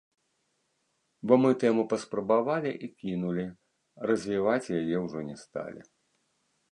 Бо 1.31 1.37
мы 1.43 1.51
тэму 1.63 1.83
паспрабавалі, 1.91 2.71
і 2.87 2.89
кінулі, 3.03 3.45
развіваць 4.13 4.73
яе 4.81 4.95
ўжо 5.05 5.19
не 5.29 5.35
сталі. 5.43 5.81